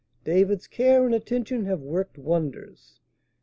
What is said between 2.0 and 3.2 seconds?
wonders.